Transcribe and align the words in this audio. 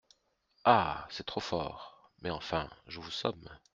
Ah! 0.65 1.05
c’est 1.11 1.27
trop 1.27 1.41
fort! 1.41 2.11
mais 2.23 2.31
enfin, 2.31 2.67
je 2.87 2.99
vous 2.99 3.11
somme… 3.11 3.47